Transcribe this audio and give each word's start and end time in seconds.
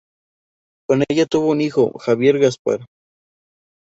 Con 0.89 1.03
ella 1.07 1.27
tuvo 1.27 1.51
un 1.51 1.61
hijo, 1.61 1.95
Javier 1.99 2.39
Gaspar. 2.39 2.85